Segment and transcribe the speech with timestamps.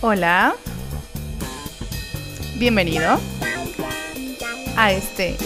[0.00, 0.54] Hola.
[2.56, 3.18] Bienvenido
[4.76, 5.36] a este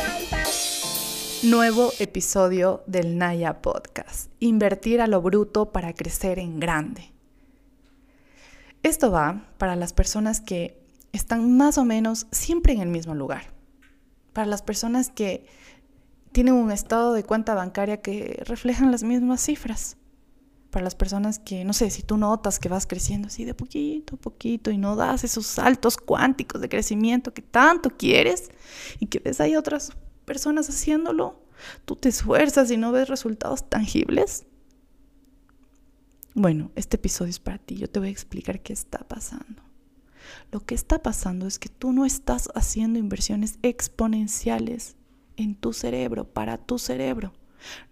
[1.42, 4.30] nuevo episodio del Naya Podcast.
[4.40, 7.14] Invertir a lo bruto para crecer en grande.
[8.82, 10.78] Esto va para las personas que
[11.12, 13.54] están más o menos siempre en el mismo lugar.
[14.34, 15.46] Para las personas que
[16.30, 19.96] tienen un estado de cuenta bancaria que reflejan las mismas cifras
[20.72, 24.16] para las personas que, no sé, si tú notas que vas creciendo así de poquito
[24.16, 28.50] a poquito y no das esos saltos cuánticos de crecimiento que tanto quieres
[28.98, 29.92] y que ves ahí otras
[30.24, 31.38] personas haciéndolo,
[31.84, 34.46] tú te esfuerzas y no ves resultados tangibles.
[36.34, 37.76] Bueno, este episodio es para ti.
[37.76, 39.62] Yo te voy a explicar qué está pasando.
[40.50, 44.96] Lo que está pasando es que tú no estás haciendo inversiones exponenciales
[45.36, 47.34] en tu cerebro, para tu cerebro.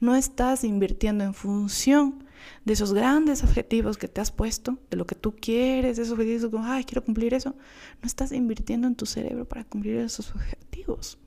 [0.01, 2.25] No estás invirtiendo en función
[2.65, 6.51] de esos grandes objetivos que te has puesto, de lo que tú quieres, esos objetivos
[6.51, 7.55] como, ay, quiero cumplir eso.
[8.03, 11.19] No estás invirtiendo en tu cerebro para cumplir esos objetivos.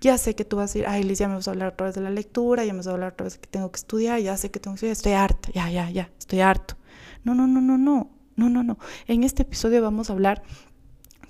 [0.00, 1.86] Ya sé que tú vas a decir, ay, Liz, ya me vas a hablar otra
[1.86, 3.76] vez de la lectura, ya me vas a hablar otra vez de que tengo que
[3.76, 6.76] estudiar, ya sé que tengo que estudiar, estoy harta, ya, ya, ya, estoy harto.
[7.22, 8.78] No, no, no, no, no, no, no, no.
[9.06, 10.42] En este episodio vamos a hablar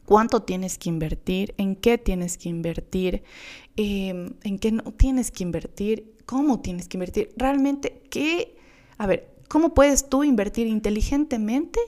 [0.06, 3.22] cuánto tienes que invertir, en qué tienes que invertir,
[3.76, 7.32] em, en qué no tienes que invertir, cómo tienes que invertir.
[7.36, 8.56] Realmente, ¿qué?
[9.02, 11.80] A ver, ¿cómo puedes tú invertir inteligentemente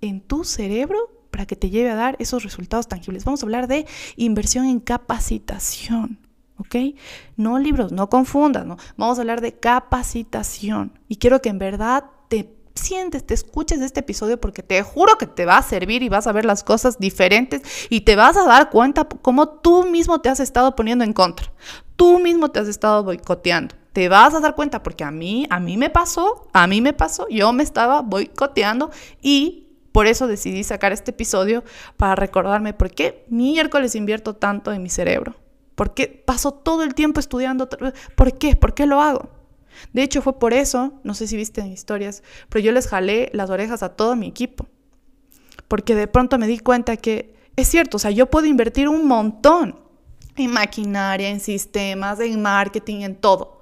[0.00, 3.24] en tu cerebro para que te lleve a dar esos resultados tangibles?
[3.24, 6.20] Vamos a hablar de inversión en capacitación.
[6.56, 6.96] ¿ok?
[7.36, 8.76] No libros, no confundas, ¿no?
[8.96, 13.98] Vamos a hablar de capacitación y quiero que en verdad te sientes, te escuches este
[13.98, 17.00] episodio porque te juro que te va a servir y vas a ver las cosas
[17.00, 21.14] diferentes y te vas a dar cuenta cómo tú mismo te has estado poniendo en
[21.14, 21.52] contra.
[21.96, 23.74] Tú mismo te has estado boicoteando.
[23.94, 26.92] Te vas a dar cuenta porque a mí, a mí me pasó, a mí me
[26.92, 28.90] pasó, yo me estaba boicoteando
[29.22, 31.62] y por eso decidí sacar este episodio
[31.96, 35.36] para recordarme por qué miércoles invierto tanto en mi cerebro.
[35.76, 37.68] ¿Por qué paso todo el tiempo estudiando?
[38.16, 38.56] ¿Por qué?
[38.56, 39.30] ¿Por qué lo hago?
[39.92, 43.30] De hecho, fue por eso, no sé si viste en historias, pero yo les jalé
[43.32, 44.66] las orejas a todo mi equipo.
[45.68, 49.06] Porque de pronto me di cuenta que es cierto, o sea, yo puedo invertir un
[49.06, 49.78] montón
[50.34, 53.53] en maquinaria, en sistemas, en marketing, en todo.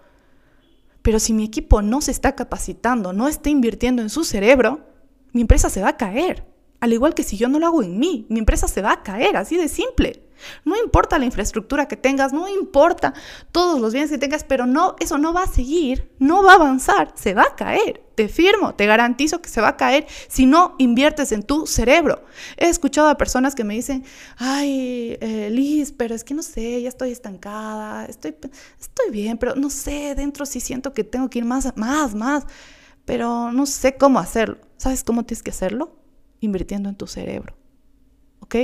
[1.03, 4.87] Pero si mi equipo no se está capacitando, no está invirtiendo en su cerebro,
[5.33, 6.52] mi empresa se va a caer.
[6.83, 9.03] Al igual que si yo no lo hago en mí, mi empresa se va a
[9.05, 10.25] caer, así de simple.
[10.65, 13.15] No importa la infraestructura que tengas, no importa
[13.53, 16.57] todos los bienes que tengas, pero no, eso no va a seguir, no va a
[16.57, 18.03] avanzar, se va a caer.
[18.17, 22.25] Te firmo, te garantizo que se va a caer si no inviertes en tu cerebro.
[22.57, 24.05] He escuchado a personas que me dicen,
[24.37, 28.35] ay, eh, Liz, pero es que no sé, ya estoy estancada, estoy,
[28.81, 32.43] estoy bien, pero no sé, dentro sí siento que tengo que ir más, más, más,
[33.05, 34.59] pero no sé cómo hacerlo.
[34.79, 36.02] ¿Sabes cómo tienes que hacerlo?
[36.43, 37.57] Invirtiendo en tu cerebro.
[38.43, 38.57] ¿ok?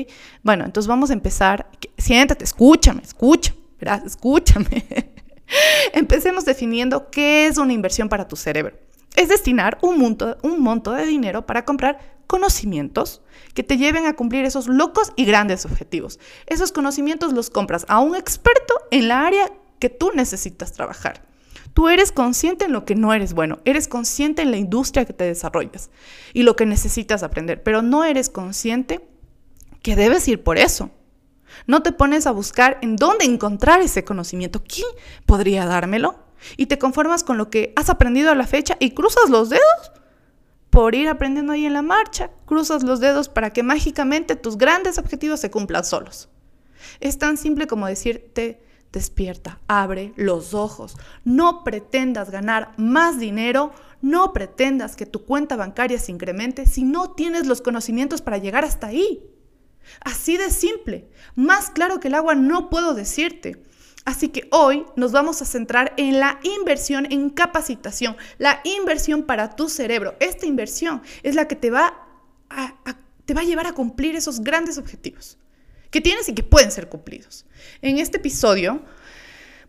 [0.43, 1.71] Bueno, entonces vamos a empezar.
[1.97, 4.03] Siéntate, escúchame, escúchame, ¿verdad?
[4.07, 4.87] Escúchame.
[5.95, 8.77] Empecemos definiendo qué es una inversión para tu cerebro.
[9.17, 13.23] Es destinar un monto, un monto de dinero para comprar conocimientos
[13.55, 16.21] que te lleven a cumplir esos locos y grandes objetivos.
[16.47, 21.23] Esos conocimientos los compras a un experto en la área que tú necesitas trabajar.
[21.79, 25.13] Tú eres consciente en lo que no eres bueno, eres consciente en la industria que
[25.13, 25.91] te desarrollas
[26.33, 29.09] y lo que necesitas aprender, pero no eres consciente
[29.81, 30.91] que debes ir por eso.
[31.69, 34.61] No te pones a buscar en dónde encontrar ese conocimiento.
[34.65, 34.89] ¿Quién
[35.25, 36.17] podría dármelo?
[36.57, 39.93] Y te conformas con lo que has aprendido a la fecha y cruzas los dedos
[40.71, 42.33] por ir aprendiendo ahí en la marcha.
[42.45, 46.29] Cruzas los dedos para que mágicamente tus grandes objetivos se cumplan solos.
[46.99, 50.97] Es tan simple como decirte, despierta, abre los ojos.
[51.25, 57.11] No pretendas ganar más dinero, no pretendas que tu cuenta bancaria se incremente si no
[57.13, 59.23] tienes los conocimientos para llegar hasta ahí.
[60.01, 61.09] Así de simple.
[61.35, 63.63] Más claro que el agua no puedo decirte.
[64.05, 69.55] Así que hoy nos vamos a centrar en la inversión en capacitación, la inversión para
[69.55, 70.17] tu cerebro.
[70.19, 72.07] Esta inversión es la que te va
[72.49, 72.75] a,
[73.27, 75.37] te va a llevar a cumplir esos grandes objetivos
[75.91, 77.47] que tienes y que pueden ser cumplidos.
[77.83, 78.83] En este episodio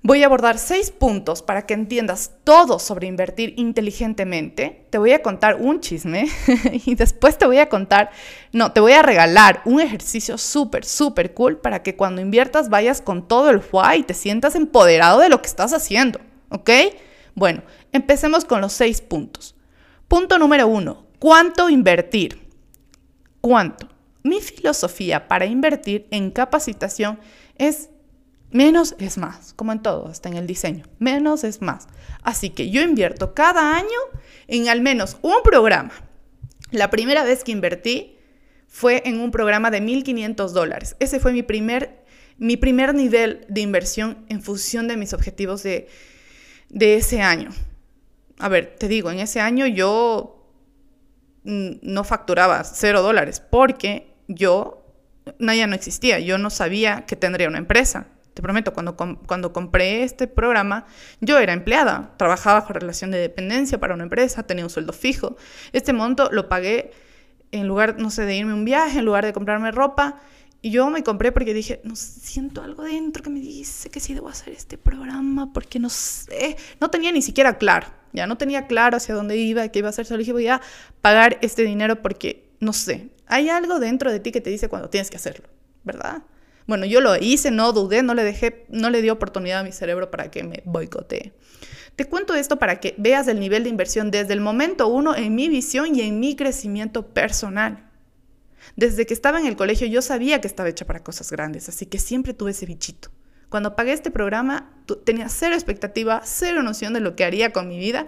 [0.02, 4.86] Voy a abordar seis puntos para que entiendas todo sobre invertir inteligentemente.
[4.90, 6.30] Te voy a contar un chisme
[6.86, 8.10] y después te voy a contar,
[8.54, 13.02] no, te voy a regalar un ejercicio súper, súper cool para que cuando inviertas vayas
[13.02, 16.22] con todo el fuá y te sientas empoderado de lo que estás haciendo.
[16.48, 16.70] ¿Ok?
[17.36, 19.54] Bueno, empecemos con los seis puntos.
[20.08, 22.48] Punto número uno, ¿cuánto invertir?
[23.42, 23.90] ¿Cuánto?
[24.24, 27.20] Mi filosofía para invertir en capacitación
[27.58, 27.90] es
[28.52, 30.86] Menos es más, como en todo, hasta en el diseño.
[30.98, 31.88] Menos es más.
[32.24, 33.88] Así que yo invierto cada año
[34.48, 35.92] en al menos un programa.
[36.72, 38.18] La primera vez que invertí
[38.68, 40.96] fue en un programa de 1.500 dólares.
[41.00, 42.04] Ese fue mi primer,
[42.38, 45.88] mi primer nivel de inversión en función de mis objetivos de,
[46.70, 47.52] de ese año.
[48.40, 50.39] A ver, te digo, en ese año yo
[51.44, 54.86] no facturaba cero dólares porque yo,
[55.40, 58.08] ya no existía, yo no sabía que tendría una empresa.
[58.34, 60.86] Te prometo, cuando, cuando compré este programa,
[61.20, 65.36] yo era empleada, trabajaba con relación de dependencia para una empresa, tenía un sueldo fijo.
[65.74, 66.92] Este monto lo pagué
[67.52, 70.22] en lugar, no sé, de irme un viaje, en lugar de comprarme ropa.
[70.62, 74.14] Y yo me compré porque dije, no siento algo dentro que me dice que sí
[74.14, 78.68] debo hacer este programa, porque no sé, no tenía ni siquiera claro, ya no tenía
[78.68, 80.62] claro hacia dónde iba, qué iba a hacer, solo dije, voy a
[81.02, 84.90] pagar este dinero porque, no sé, hay algo dentro de ti que te dice cuando
[84.90, 85.48] tienes que hacerlo,
[85.84, 86.24] ¿verdad?
[86.68, 89.72] Bueno, yo lo hice, no dudé, no le dejé, no le di oportunidad a mi
[89.72, 91.34] cerebro para que me boicotee.
[91.96, 95.36] Te cuento esto para que veas el nivel de inversión desde el momento uno en
[95.36, 97.90] mi visión y en mi crecimiento personal.
[98.76, 101.86] Desde que estaba en el colegio yo sabía que estaba hecha para cosas grandes, así
[101.88, 103.10] que siempre tuve ese bichito.
[103.50, 104.70] Cuando pagué este programa
[105.04, 108.06] tenía cero expectativa, cero noción de lo que haría con mi vida.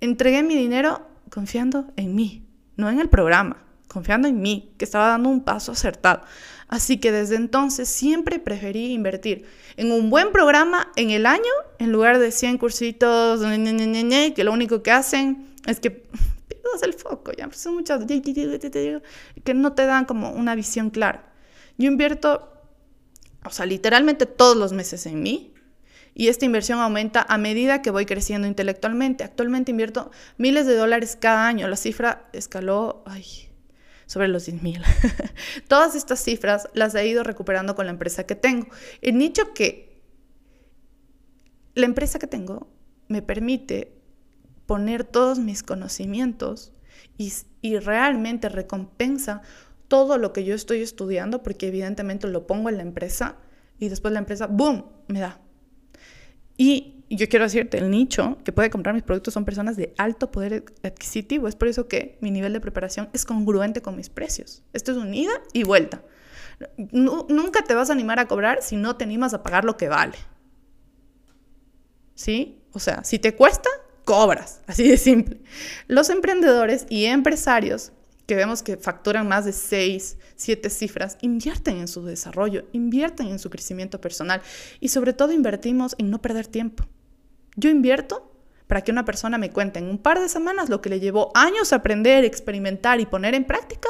[0.00, 2.46] Entregué mi dinero confiando en mí,
[2.76, 6.22] no en el programa, confiando en mí, que estaba dando un paso acertado.
[6.68, 9.46] Así que desde entonces siempre preferí invertir
[9.76, 11.42] en un buen programa en el año
[11.78, 15.90] en lugar de 100 cursitos que lo único que hacen es que
[16.48, 21.32] pierdas el foco, ya son muchas que no te dan como una visión clara.
[21.78, 22.55] Yo invierto,
[23.46, 25.54] o sea, literalmente todos los meses en mí
[26.18, 29.22] y esta inversión aumenta a medida que voy creciendo intelectualmente.
[29.22, 31.68] Actualmente invierto miles de dólares cada año.
[31.68, 33.50] La cifra escaló, ay,
[34.06, 34.82] sobre los 10 mil.
[35.68, 38.68] Todas estas cifras las he ido recuperando con la empresa que tengo.
[39.02, 40.00] El nicho que
[41.74, 42.72] la empresa que tengo
[43.08, 43.92] me permite
[44.64, 46.72] poner todos mis conocimientos
[47.18, 49.42] y, y realmente recompensa
[49.88, 53.36] todo lo que yo estoy estudiando, porque evidentemente lo pongo en la empresa
[53.78, 55.40] y después la empresa, ¡boom!, me da.
[56.56, 60.30] Y yo quiero decirte, el nicho que puede comprar mis productos son personas de alto
[60.30, 61.46] poder adquisitivo.
[61.48, 64.62] Es por eso que mi nivel de preparación es congruente con mis precios.
[64.72, 66.02] Esto es un ida y vuelta.
[66.78, 69.88] nunca te vas a animar a cobrar si no te animas a pagar lo que
[69.88, 70.16] vale.
[72.14, 72.62] ¿Sí?
[72.72, 73.68] O sea, si te cuesta,
[74.04, 74.62] cobras.
[74.66, 75.40] Así de simple.
[75.86, 77.92] Los emprendedores y empresarios
[78.26, 83.38] que vemos que facturan más de seis, siete cifras, invierten en su desarrollo, invierten en
[83.38, 84.42] su crecimiento personal
[84.80, 86.84] y sobre todo invertimos en no perder tiempo.
[87.54, 88.32] Yo invierto
[88.66, 91.30] para que una persona me cuente en un par de semanas lo que le llevó
[91.34, 93.88] años aprender, experimentar y poner en práctica,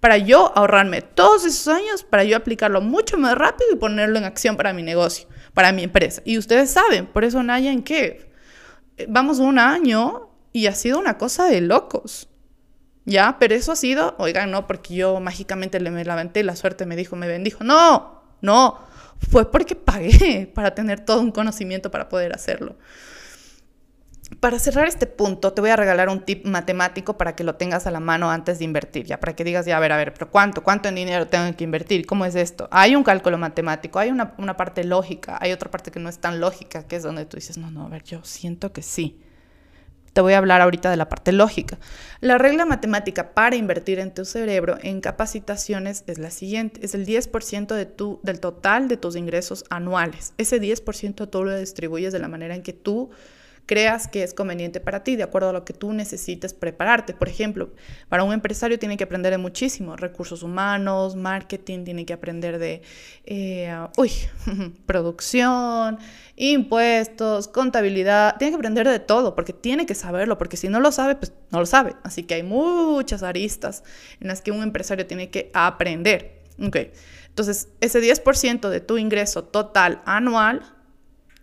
[0.00, 4.24] para yo ahorrarme todos esos años, para yo aplicarlo mucho más rápido y ponerlo en
[4.24, 6.20] acción para mi negocio, para mi empresa.
[6.26, 8.28] Y ustedes saben, por eso Naya en qué
[9.06, 12.28] vamos un año y ha sido una cosa de locos.
[13.08, 13.38] ¿Ya?
[13.38, 16.94] Pero eso ha sido, oigan, no, porque yo mágicamente le me levanté, la suerte me
[16.94, 17.64] dijo, me bendijo.
[17.64, 18.78] No, no,
[19.30, 22.76] fue porque pagué para tener todo un conocimiento para poder hacerlo.
[24.40, 27.86] Para cerrar este punto, te voy a regalar un tip matemático para que lo tengas
[27.86, 30.12] a la mano antes de invertir, ya para que digas, ya, a ver, a ver,
[30.12, 30.62] pero ¿cuánto?
[30.62, 32.04] ¿Cuánto en dinero tengo que invertir?
[32.04, 32.68] ¿Cómo es esto?
[32.70, 36.18] Hay un cálculo matemático, hay una, una parte lógica, hay otra parte que no es
[36.18, 39.18] tan lógica, que es donde tú dices, no, no, a ver, yo siento que sí.
[40.18, 41.78] Te voy a hablar ahorita de la parte lógica.
[42.20, 46.84] La regla matemática para invertir en tu cerebro en capacitaciones es la siguiente.
[46.84, 50.34] Es el 10% de tu, del total de tus ingresos anuales.
[50.36, 53.10] Ese 10% tú lo distribuyes de la manera en que tú
[53.68, 57.12] creas que es conveniente para ti, de acuerdo a lo que tú necesites prepararte.
[57.12, 57.68] Por ejemplo,
[58.08, 62.80] para un empresario tiene que aprender de muchísimo, recursos humanos, marketing, tiene que aprender de,
[63.26, 63.70] eh,
[64.86, 65.98] producción,
[66.34, 70.90] impuestos, contabilidad, tiene que aprender de todo, porque tiene que saberlo, porque si no lo
[70.90, 71.94] sabe, pues no lo sabe.
[72.04, 73.84] Así que hay muchas aristas
[74.18, 76.40] en las que un empresario tiene que aprender.
[76.58, 76.90] Okay.
[77.28, 80.77] Entonces, ese 10% de tu ingreso total anual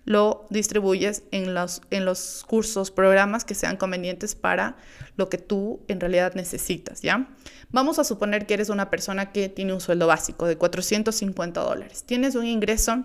[0.05, 4.77] lo distribuyes en los, en los cursos, programas que sean convenientes para
[5.17, 7.27] lo que tú en realidad necesitas, ¿ya?
[7.71, 12.03] Vamos a suponer que eres una persona que tiene un sueldo básico de 450 dólares.
[12.05, 13.03] Tienes un ingreso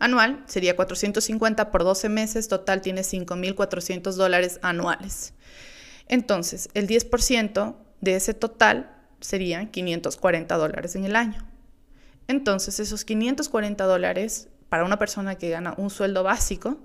[0.00, 5.34] anual, sería 450 por 12 meses, total tienes 5.400 dólares anuales.
[6.08, 11.46] Entonces, el 10% de ese total serían 540 dólares en el año.
[12.26, 16.78] Entonces, esos 540 dólares para una persona que gana un sueldo básico,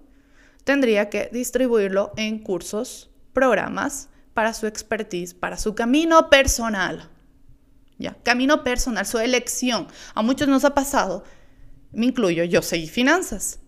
[0.65, 7.09] tendría que distribuirlo en cursos, programas para su expertise, para su camino personal.
[7.97, 9.87] Ya, camino personal, su elección.
[10.13, 11.23] A muchos nos ha pasado,
[11.93, 13.59] me incluyo, yo seguí finanzas.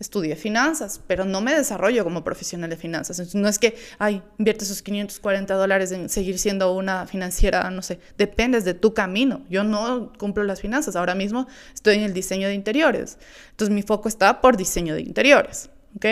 [0.00, 3.34] Estudié finanzas, pero no me desarrollo como profesional de finanzas.
[3.34, 8.00] no es que, ay, invierte esos 540 dólares en seguir siendo una financiera, no sé,
[8.18, 9.42] dependes de tu camino.
[9.48, 13.18] Yo no cumplo las finanzas, ahora mismo estoy en el diseño de interiores.
[13.50, 16.06] Entonces mi foco está por diseño de interiores, ¿ok?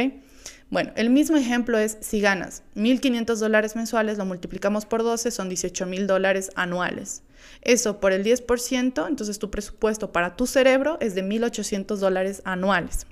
[0.71, 5.51] Bueno, el mismo ejemplo es si ganas 1.500 dólares mensuales, lo multiplicamos por 12, son
[5.51, 7.23] 18.000 dólares anuales.
[7.61, 13.07] Eso por el 10%, entonces tu presupuesto para tu cerebro es de 1.800 dólares anuales.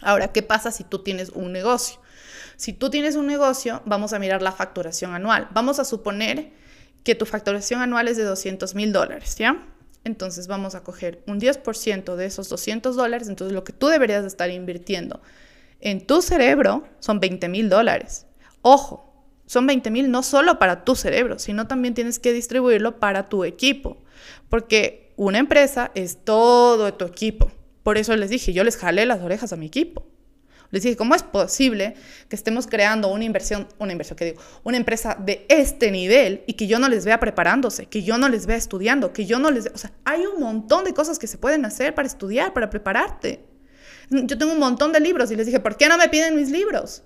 [0.00, 2.00] Ahora, ¿qué pasa si tú tienes un negocio?
[2.56, 5.48] Si tú tienes un negocio, vamos a mirar la facturación anual.
[5.52, 6.52] Vamos a suponer
[7.04, 9.66] que tu facturación anual es de 200 mil dólares, ¿ya?
[10.04, 14.24] Entonces vamos a coger un 10% de esos 200 dólares, entonces lo que tú deberías
[14.24, 15.20] estar invirtiendo
[15.80, 18.26] en tu cerebro son 20 mil dólares.
[18.62, 19.10] Ojo,
[19.46, 23.44] son 20 mil no solo para tu cerebro, sino también tienes que distribuirlo para tu
[23.44, 23.98] equipo,
[24.48, 27.50] porque una empresa es todo tu equipo.
[27.82, 30.06] Por eso les dije, yo les jalé las orejas a mi equipo.
[30.70, 31.94] Les dije, ¿cómo es posible
[32.28, 36.52] que estemos creando una inversión, una inversión que digo, una empresa de este nivel y
[36.52, 39.50] que yo no les vea preparándose, que yo no les vea estudiando, que yo no
[39.50, 42.52] les vea, o sea, hay un montón de cosas que se pueden hacer para estudiar,
[42.52, 43.44] para prepararte.
[44.10, 46.50] Yo tengo un montón de libros y les dije, ¿por qué no me piden mis
[46.50, 47.02] libros?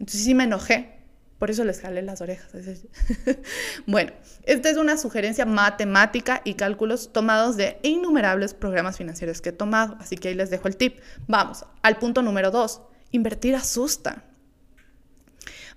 [0.00, 1.01] Entonces sí me enojé.
[1.42, 2.52] Por eso les jalé las orejas.
[3.88, 4.12] bueno,
[4.44, 9.96] esta es una sugerencia matemática y cálculos tomados de innumerables programas financieros que he tomado.
[9.98, 11.00] Así que ahí les dejo el tip.
[11.26, 12.82] Vamos al punto número dos.
[13.10, 14.22] Invertir asusta.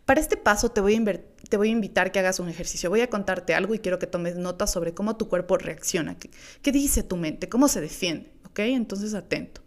[0.05, 1.03] Para este paso te voy, a
[1.50, 2.91] te a invitar que hagas un ejercicio.
[2.91, 6.15] Voy a contarte algo y quiero que tomes nota sobre cómo tu cuerpo reacciona.
[6.15, 6.29] ¿Qué,
[6.62, 7.50] qué dice tu mente?
[7.50, 8.31] ¿Cómo se defiende?
[8.45, 8.60] ¿Ok?
[8.60, 9.62] Entonces atento.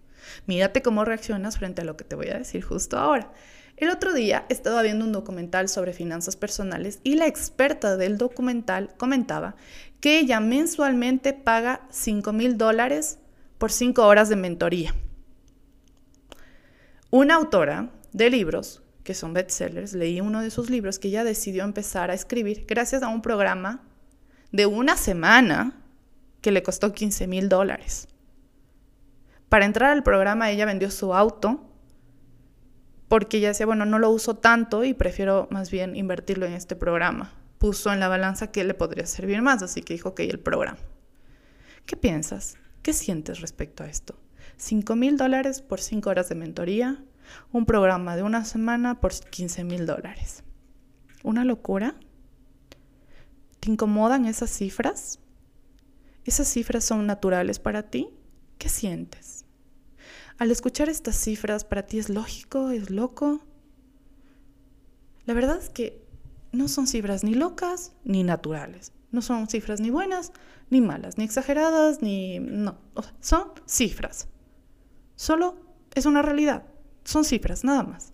[0.47, 3.33] Mírate cómo reaccionas frente a lo que te voy a decir justo ahora.
[3.79, 8.93] El otro día estaba viendo un documental sobre finanzas personales y la experta del documental
[8.97, 9.55] comentaba
[10.01, 13.21] que ella mensualmente paga 5 mil dólares
[13.57, 14.97] por 5 horas de mentoría.
[17.11, 21.63] Una autora de libros, que son bestsellers, leí uno de sus libros que ella decidió
[21.63, 23.85] empezar a escribir gracias a un programa
[24.51, 25.81] de una semana
[26.41, 28.09] que le costó 15 mil dólares.
[29.49, 31.68] Para entrar al programa ella vendió su auto
[33.09, 36.77] porque ella decía, bueno, no lo uso tanto y prefiero más bien invertirlo en este
[36.77, 37.33] programa.
[37.59, 40.79] Puso en la balanza que le podría servir más, así que dijo, ok, el programa.
[41.87, 42.57] ¿Qué piensas?
[42.83, 44.19] ¿Qué sientes respecto a esto?
[44.59, 47.03] 5 mil dólares por 5 horas de mentoría,
[47.53, 50.45] un programa de una semana por 15 mil dólares.
[51.23, 51.97] ¿Una locura?
[53.61, 55.19] ¿Te incomodan esas cifras?
[56.25, 58.09] ¿Esas cifras son naturales para ti?
[58.59, 59.38] ¿Qué sientes?
[60.39, 62.71] Al escuchar estas cifras, ¿para ti es lógico?
[62.71, 63.41] ¿Es loco?
[65.27, 66.07] La verdad es que
[66.53, 68.93] no son cifras ni locas ni naturales.
[69.11, 70.33] No son cifras ni buenas
[70.71, 72.39] ni malas, ni exageradas, ni...
[72.39, 72.79] No,
[73.21, 74.29] son cifras.
[75.17, 75.57] Solo
[75.95, 76.65] es una realidad.
[77.05, 78.13] Son cifras, nada más.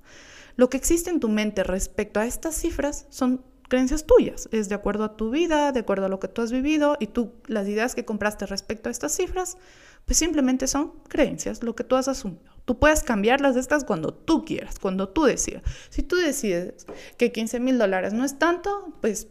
[0.57, 4.49] Lo que existe en tu mente respecto a estas cifras son creencias tuyas.
[4.52, 7.09] Es de acuerdo a tu vida, de acuerdo a lo que tú has vivido y
[7.09, 9.59] tú, las ideas que compraste respecto a estas cifras,
[10.04, 12.52] pues simplemente son creencias, lo que tú has asumido.
[12.64, 15.62] Tú puedes cambiarlas de estas cuando tú quieras, cuando tú decidas.
[15.90, 16.87] Si tú decides
[17.18, 19.28] que 15 mil dólares no es tanto, pues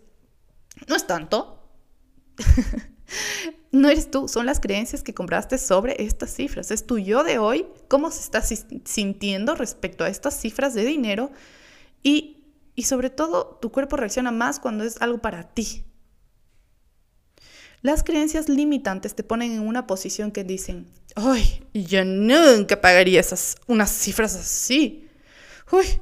[0.88, 1.60] no es tanto.
[3.72, 6.70] no eres tú, son las creencias que compraste sobre estas cifras.
[6.70, 11.32] Es tu yo de hoy, cómo se está sintiendo respecto a estas cifras de dinero
[12.04, 15.86] y, y sobre todo tu cuerpo reacciona más cuando es algo para ti,
[17.84, 21.64] las creencias limitantes te ponen en una posición que dicen, ¡ay!
[21.74, 25.10] Yo nunca pagaría esas, unas cifras así.
[25.70, 26.02] ¡Uy!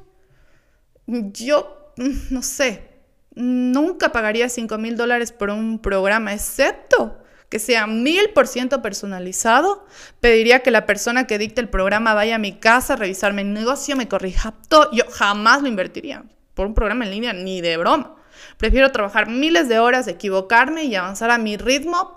[1.08, 2.88] Yo, mm, no sé,
[3.34, 7.18] nunca pagaría 5 mil dólares por un programa, excepto
[7.50, 9.86] que sea mil por ciento personalizado.
[10.20, 13.54] Pediría que la persona que dicte el programa vaya a mi casa a revisarme el
[13.54, 14.90] negocio, me corrija todo.
[14.94, 16.24] Yo jamás lo invertiría
[16.54, 18.21] por un programa en línea, ni de broma.
[18.62, 22.13] Prefiero trabajar miles de horas, equivocarme y avanzar a mi ritmo,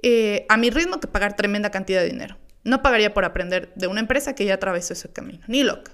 [0.00, 2.38] eh, a mi ritmo que pagar tremenda cantidad de dinero.
[2.62, 5.90] No pagaría por aprender de una empresa que ya atravesó ese camino, ni loca.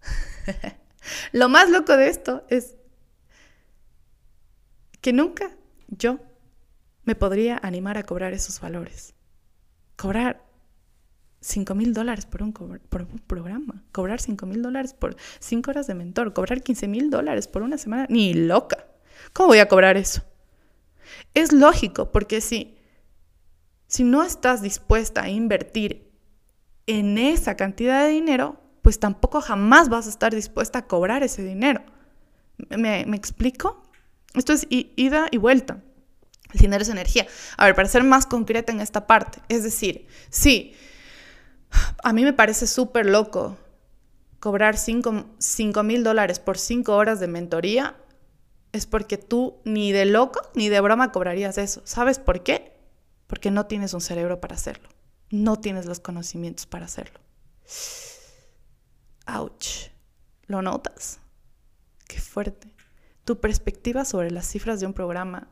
[1.32, 2.74] Lo más loco de esto es
[5.00, 5.52] que nunca
[5.86, 6.18] yo
[7.04, 9.14] me podría animar a cobrar esos valores.
[9.94, 10.42] Cobrar
[11.40, 15.86] 5 mil dólares por un, por un programa, cobrar 5 mil dólares por 5 horas
[15.86, 18.86] de mentor, cobrar 15 mil dólares por una semana, ni loca.
[19.32, 20.22] ¿Cómo voy a cobrar eso?
[21.34, 22.76] Es lógico, porque si,
[23.86, 26.10] si no estás dispuesta a invertir
[26.86, 31.42] en esa cantidad de dinero, pues tampoco jamás vas a estar dispuesta a cobrar ese
[31.42, 31.82] dinero.
[32.68, 33.82] ¿Me, me explico?
[34.34, 35.82] Esto es ida y vuelta.
[36.52, 37.26] El dinero es energía.
[37.56, 40.74] A ver, para ser más concreta en esta parte, es decir, si
[42.02, 43.56] A mí me parece súper loco
[44.40, 47.96] cobrar 5 mil dólares por 5 horas de mentoría.
[48.72, 51.82] Es porque tú ni de loco ni de broma cobrarías eso.
[51.84, 52.76] ¿Sabes por qué?
[53.26, 54.88] Porque no tienes un cerebro para hacerlo.
[55.30, 57.20] No tienes los conocimientos para hacerlo.
[59.26, 59.90] Ouch.
[60.46, 61.20] ¿Lo notas?
[62.08, 62.74] Qué fuerte.
[63.24, 65.48] Tu perspectiva sobre las cifras de un programa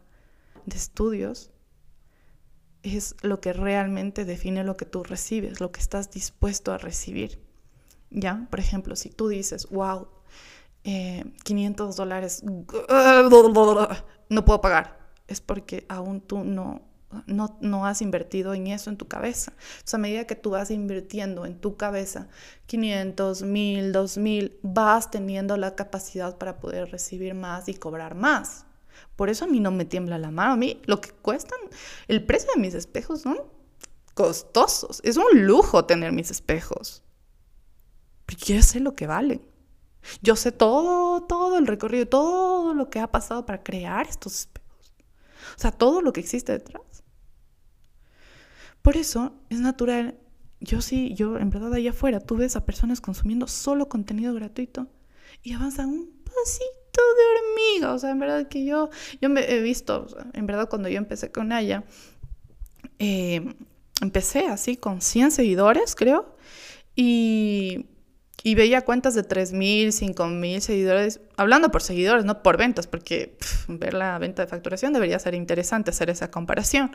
[0.67, 1.51] de estudios
[2.97, 7.41] es lo que realmente define lo que tú recibes, lo que estás dispuesto a recibir.
[8.11, 8.47] ¿Ya?
[8.51, 10.09] Por ejemplo, si tú dices, wow,
[10.83, 16.89] 500 dólares, no puedo pagar, es porque aún tú no,
[17.27, 19.53] no, no, has invertido en eso en tu cabeza.
[19.85, 22.29] O sea, a medida que tú vas invirtiendo en tu cabeza
[22.67, 28.65] 500, 1000, 2000, vas teniendo la capacidad para poder recibir más y cobrar más.
[29.17, 30.53] Por eso a mí no me tiembla la mano.
[30.53, 31.59] A mí lo que cuestan,
[32.07, 33.39] el precio de mis espejos son
[34.15, 35.01] costosos.
[35.05, 37.03] Es un lujo tener mis espejos.
[38.27, 39.43] Porque yo sé lo que valen.
[40.23, 44.95] Yo sé todo, todo el recorrido, todo lo que ha pasado para crear estos espejos.
[45.57, 47.03] O sea, todo lo que existe detrás.
[48.83, 50.19] Por eso es natural.
[50.61, 54.89] Yo sí, yo en verdad allá afuera, tú ves a personas consumiendo solo contenido gratuito
[55.43, 56.78] y avanzan un pasito
[57.17, 57.93] de hormiga.
[57.95, 58.91] O sea, en verdad que yo,
[59.21, 61.85] yo me he visto, en verdad cuando yo empecé con ella,
[62.99, 63.55] eh,
[64.01, 66.37] empecé así con 100 seguidores, creo,
[66.95, 67.87] y,
[68.43, 73.37] y veía cuentas de 3.000, 5.000 seguidores, hablando por seguidores, no por ventas, porque
[73.69, 76.93] ver la venta de facturación debería ser interesante hacer esa comparación,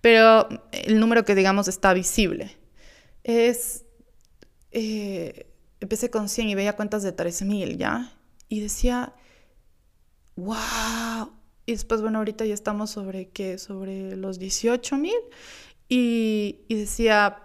[0.00, 2.56] pero el número que digamos está visible
[3.24, 3.84] es...
[4.74, 5.46] Eh,
[5.80, 8.12] empecé con 100 y veía cuentas de 3.000, ¿ya?
[8.48, 9.12] Y decía,
[10.44, 11.32] wow.
[11.66, 15.14] Y después, bueno, ahorita ya estamos sobre qué, sobre los 18 mil.
[15.88, 17.38] Y, decía,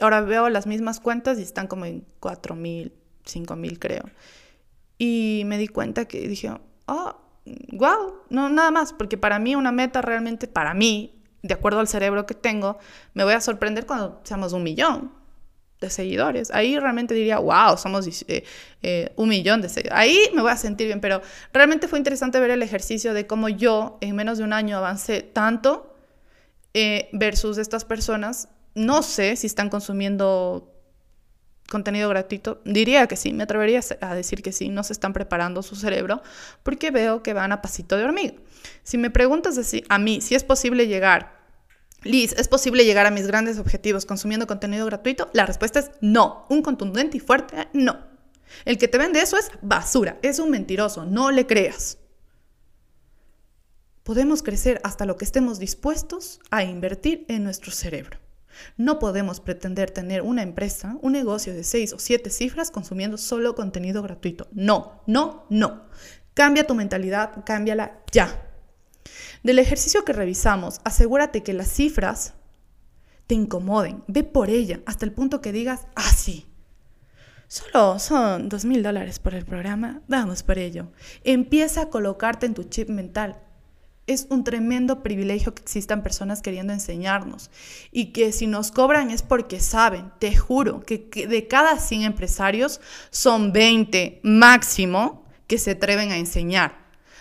[0.00, 2.92] ahora veo las mismas cuentas y están como en 4 mil,
[3.24, 4.04] 5 mil creo.
[4.98, 6.52] Y me di cuenta que dije,
[6.86, 7.16] oh,
[7.72, 11.88] wow, no, nada más, porque para mí una meta realmente, para mí, de acuerdo al
[11.88, 12.78] cerebro que tengo,
[13.14, 15.19] me voy a sorprender cuando seamos un millón
[15.80, 16.50] de seguidores.
[16.50, 18.44] Ahí realmente diría, wow, somos eh,
[18.82, 19.98] eh, un millón de seguidores.
[19.98, 23.48] Ahí me voy a sentir bien, pero realmente fue interesante ver el ejercicio de cómo
[23.48, 25.96] yo en menos de un año avancé tanto
[26.74, 28.48] eh, versus estas personas.
[28.74, 30.70] No sé si están consumiendo
[31.70, 32.60] contenido gratuito.
[32.64, 36.20] Diría que sí, me atrevería a decir que sí, no se están preparando su cerebro
[36.62, 38.34] porque veo que van a pasito de hormiga.
[38.82, 41.39] Si me preguntas a mí si es posible llegar
[42.02, 45.28] Liz, ¿es posible llegar a mis grandes objetivos consumiendo contenido gratuito?
[45.34, 46.46] La respuesta es no.
[46.48, 47.98] Un contundente y fuerte no.
[48.64, 51.98] El que te vende eso es basura, es un mentiroso, no le creas.
[54.02, 58.18] Podemos crecer hasta lo que estemos dispuestos a invertir en nuestro cerebro.
[58.76, 63.54] No podemos pretender tener una empresa, un negocio de seis o siete cifras consumiendo solo
[63.54, 64.48] contenido gratuito.
[64.52, 65.84] No, no, no.
[66.34, 68.49] Cambia tu mentalidad, cámbiala ya.
[69.42, 72.34] Del ejercicio que revisamos, asegúrate que las cifras
[73.26, 74.02] te incomoden.
[74.08, 76.46] Ve por ella hasta el punto que digas, ah, sí.
[77.46, 80.02] Solo son dos mil dólares por el programa.
[80.08, 80.92] Vamos por ello.
[81.24, 83.40] Empieza a colocarte en tu chip mental.
[84.06, 87.50] Es un tremendo privilegio que existan personas queriendo enseñarnos
[87.92, 92.80] y que si nos cobran es porque saben, te juro, que, de cada 100 empresarios
[93.10, 96.79] son 20 máximo que se atreven a enseñar.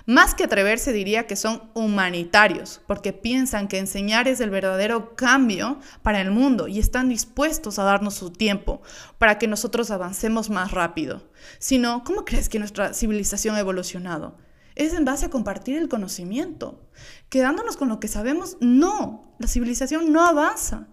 [0.10, 5.78] Más que atreverse diría que son humanitarios, porque piensan que enseñar es el verdadero cambio
[6.02, 8.82] para el mundo y están dispuestos a darnos su tiempo
[9.20, 11.30] para que nosotros avancemos más rápido.
[11.60, 14.36] Si no, ¿cómo crees que nuestra civilización ha evolucionado?
[14.74, 16.90] Es en base a compartir el conocimiento.
[17.30, 20.88] Quedándonos con lo que sabemos, no, la civilización no avanza.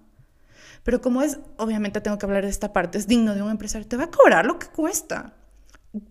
[0.82, 3.88] Pero como es, obviamente tengo que hablar de esta parte, es digno de un empresario,
[3.88, 5.32] te va a cobrar lo que cuesta.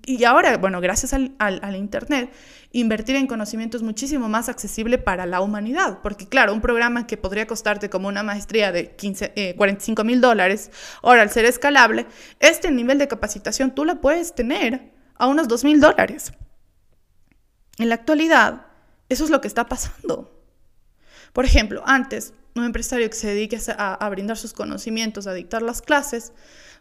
[0.05, 2.31] Y ahora, bueno, gracias al, al Internet,
[2.71, 7.15] invertir en conocimiento es muchísimo más accesible para la humanidad, porque claro, un programa que
[7.15, 10.71] podría costarte como una maestría de 15, 45 eh, mil dólares,
[11.01, 12.05] ahora al ser escalable,
[12.39, 16.33] este nivel de capacitación tú la puedes tener a unos 2 mil dólares.
[17.77, 18.65] En la actualidad,
[19.07, 20.43] eso es lo que está pasando.
[21.31, 25.61] Por ejemplo, antes, un empresario que se dedique a, a brindar sus conocimientos, a dictar
[25.61, 26.33] las clases,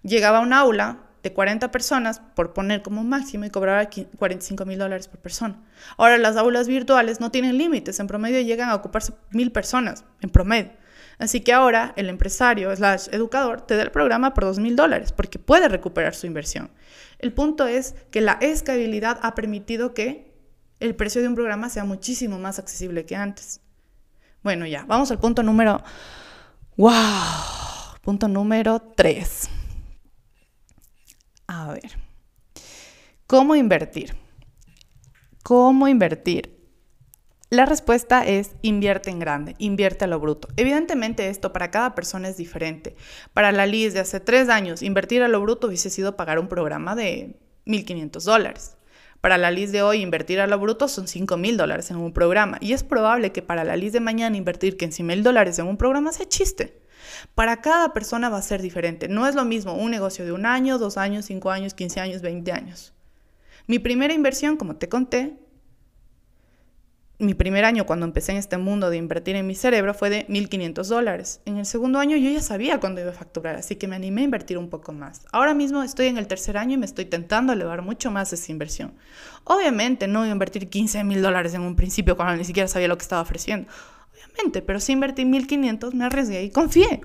[0.03, 4.79] llegaba a un aula, de 40 personas, por poner como máximo, y cobraba 45 mil
[4.79, 5.59] dólares por persona.
[5.97, 10.29] Ahora las aulas virtuales no tienen límites, en promedio llegan a ocuparse mil personas, en
[10.29, 10.73] promedio.
[11.19, 15.13] Así que ahora el empresario, slash educador, te da el programa por dos mil dólares,
[15.13, 16.71] porque puede recuperar su inversión.
[17.19, 20.31] El punto es que la escalabilidad ha permitido que
[20.79, 23.63] el precio de un programa sea muchísimo más accesible que antes.
[24.43, 25.83] Bueno, ya, vamos al punto número...
[26.77, 26.93] ¡Wow!
[28.03, 29.54] Punto número 3.
[31.47, 31.99] A ver,
[33.27, 34.17] ¿cómo invertir?
[35.43, 36.55] ¿Cómo invertir?
[37.51, 40.49] La respuesta es invierte en grande, invierte a lo bruto.
[40.57, 42.97] Evidentemente esto para cada persona es diferente.
[43.33, 46.49] Para la Liz de hace tres años, invertir a lo bruto hubiese sido pagar un
[46.49, 48.77] programa de 1.500 dólares.
[49.21, 52.13] Para la Liz de hoy, invertir a lo bruto son 5 mil dólares en un
[52.13, 52.59] programa.
[52.61, 55.77] Y es probable que para la Liz de mañana invertir 15 mil dólares en un
[55.77, 56.84] programa sea chiste.
[57.35, 59.09] Para cada persona va a ser diferente.
[59.09, 62.23] No es lo mismo un negocio de un año, dos años, cinco años, 15 años,
[62.23, 62.93] 20 años.
[63.67, 65.39] Mi primera inversión, como te conté,
[67.19, 70.27] mi primer año cuando empecé en este mundo de invertir en mi cerebro fue de
[70.27, 71.41] 1.500 dólares.
[71.45, 74.23] En el segundo año yo ya sabía cuándo iba a facturar, así que me animé
[74.23, 75.25] a invertir un poco más.
[75.31, 78.51] Ahora mismo estoy en el tercer año y me estoy tentando elevar mucho más esa
[78.51, 78.95] inversión.
[79.45, 82.89] Obviamente no voy a invertir 15 mil dólares en un principio cuando ni siquiera sabía
[82.89, 83.71] lo que estaba ofreciendo.
[84.67, 87.01] Pero si invertí 1.500 me arriesgué y confié.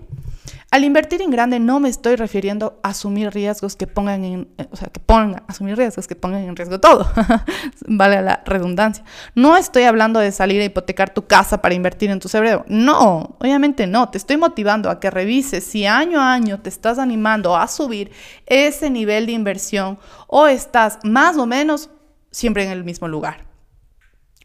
[0.72, 4.68] Al invertir en grande no me estoy refiriendo a asumir riesgos que pongan en, eh,
[4.72, 7.12] o sea, que pongan, asumir riesgos que pongan en riesgo todo,
[7.88, 9.04] vale la redundancia.
[9.34, 12.66] No estoy hablando de salir a hipotecar tu casa para invertir en tu cerebro.
[12.68, 14.10] No, obviamente no.
[14.10, 18.12] Te estoy motivando a que revises si año a año te estás animando a subir
[18.46, 21.90] ese nivel de inversión o estás más o menos
[22.30, 23.49] siempre en el mismo lugar.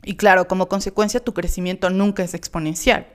[0.05, 3.07] Y claro, como consecuencia tu crecimiento nunca es exponencial.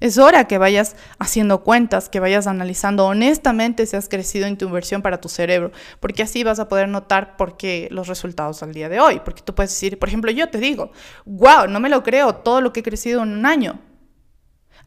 [0.00, 4.66] Es hora que vayas haciendo cuentas, que vayas analizando honestamente si has crecido en tu
[4.66, 8.74] inversión para tu cerebro, porque así vas a poder notar por qué los resultados al
[8.74, 9.20] día de hoy.
[9.24, 10.90] Porque tú puedes decir, por ejemplo, yo te digo,
[11.24, 13.80] wow, no me lo creo, todo lo que he crecido en un año.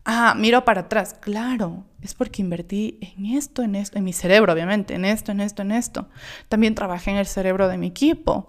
[0.09, 1.15] Ah, miro para atrás.
[1.19, 5.41] Claro, es porque invertí en esto, en esto, en mi cerebro, obviamente, en esto, en
[5.41, 6.07] esto, en esto.
[6.47, 8.47] También trabajé en el cerebro de mi equipo.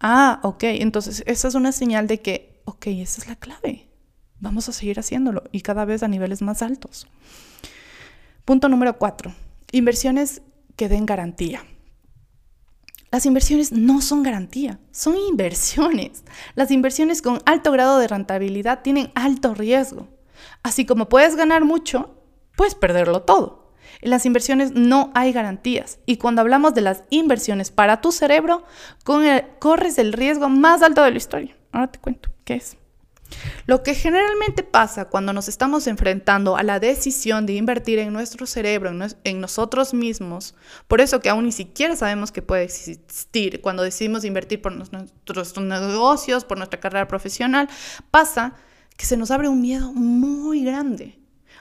[0.00, 3.88] Ah, ok, entonces esa es una señal de que, ok, esa es la clave.
[4.38, 7.06] Vamos a seguir haciéndolo y cada vez a niveles más altos.
[8.46, 9.34] Punto número cuatro.
[9.70, 10.40] Inversiones
[10.76, 11.62] que den garantía.
[13.12, 16.24] Las inversiones no son garantía, son inversiones.
[16.54, 20.08] Las inversiones con alto grado de rentabilidad tienen alto riesgo.
[20.62, 22.22] Así como puedes ganar mucho,
[22.56, 23.59] puedes perderlo todo.
[24.00, 28.64] En las inversiones no hay garantías y cuando hablamos de las inversiones para tu cerebro,
[29.04, 31.56] corres el riesgo más alto de la historia.
[31.72, 32.76] Ahora te cuento qué es.
[33.66, 38.46] Lo que generalmente pasa cuando nos estamos enfrentando a la decisión de invertir en nuestro
[38.46, 38.90] cerebro,
[39.24, 40.54] en, nosotros mismos,
[40.88, 45.58] por eso que aún ni siquiera sabemos que puede existir, cuando decidimos invertir por nuestros
[45.60, 47.68] negocios, por nuestra carrera profesional,
[48.10, 48.54] pasa
[48.96, 51.19] que se nos abre un miedo muy grande,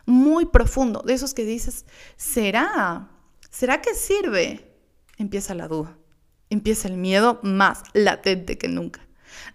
[0.09, 1.85] muy profundo, de esos que dices,
[2.17, 3.09] ¿será?
[3.49, 4.75] ¿Será que sirve?
[5.17, 5.97] Empieza la duda,
[6.49, 9.07] empieza el miedo más latente que nunca.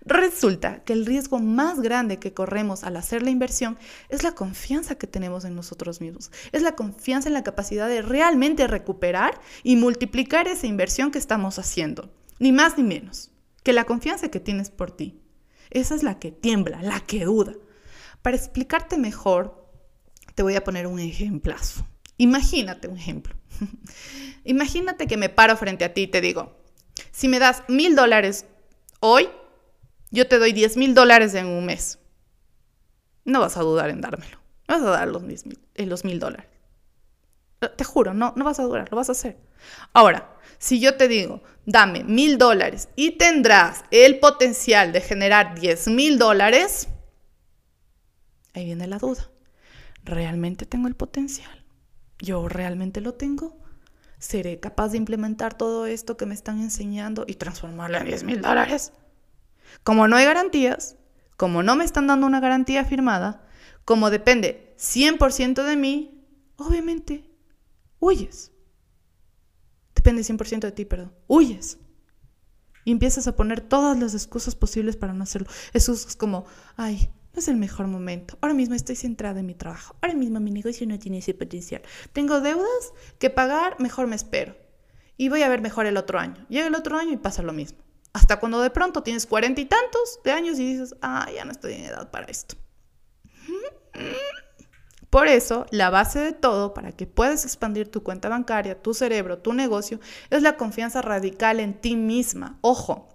[0.03, 3.77] Resulta que el riesgo más grande que corremos al hacer la inversión
[4.09, 8.03] es la confianza que tenemos en nosotros mismos, es la confianza en la capacidad de
[8.03, 13.33] realmente recuperar y multiplicar esa inversión que estamos haciendo, ni más ni menos
[13.64, 15.21] que la confianza que tienes por ti.
[15.71, 17.55] Esa es la que tiembla, la que duda.
[18.23, 19.63] Para explicarte mejor,
[20.35, 21.87] te voy a poner un ejemplazo.
[22.16, 23.35] Imagínate un ejemplo.
[24.44, 26.57] Imagínate que me paro frente a ti y te digo,
[27.12, 28.47] si me das mil dólares
[29.01, 29.29] hoy,
[30.11, 31.99] yo te doy 10 mil dólares en un mes.
[33.25, 34.38] No vas a dudar en dármelo.
[34.68, 36.47] No vas a dar los mil, eh, mil dólares.
[37.61, 39.38] Eh, te juro, no, no vas a dudar, lo vas a hacer.
[39.92, 45.88] Ahora, si yo te digo, dame mil dólares y tendrás el potencial de generar 10
[45.88, 46.88] mil dólares,
[48.55, 49.29] ahí viene la duda.
[50.05, 51.64] ¿Realmente tengo el potencial?
[52.19, 53.59] ¿Yo realmente lo tengo?
[54.19, 58.40] ¿Seré capaz de implementar todo esto que me están enseñando y transformarlo en 10 mil
[58.40, 58.93] dólares?
[59.83, 60.97] Como no hay garantías,
[61.37, 63.47] como no me están dando una garantía firmada,
[63.85, 66.25] como depende 100% de mí,
[66.57, 67.31] obviamente
[67.99, 68.53] huyes.
[69.95, 71.14] Depende 100% de ti, perdón.
[71.27, 71.79] Huyes.
[72.85, 75.49] Y empiezas a poner todas las excusas posibles para no hacerlo.
[75.73, 76.45] Excusas como,
[76.77, 78.38] ay, no es el mejor momento.
[78.40, 79.97] Ahora mismo estoy centrada en mi trabajo.
[80.01, 81.83] Ahora mismo mi negocio no tiene ese potencial.
[82.12, 84.57] Tengo deudas que pagar, mejor me espero.
[85.16, 86.47] Y voy a ver mejor el otro año.
[86.49, 87.79] Llega el otro año y pasa lo mismo.
[88.12, 91.51] Hasta cuando de pronto tienes cuarenta y tantos de años y dices, ah, ya no
[91.51, 92.55] estoy en edad para esto.
[95.11, 99.38] Por eso, la base de todo para que puedas expandir tu cuenta bancaria, tu cerebro,
[99.38, 102.59] tu negocio, es la confianza radical en ti misma.
[102.62, 103.13] Ojo,